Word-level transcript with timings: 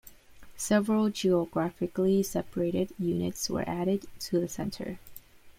Several 0.57 1.11
geographically-separated 1.11 2.89
units 2.97 3.51
were 3.51 3.69
added 3.69 4.05
to 4.21 4.39
the 4.39 4.47
Center. 4.49 4.97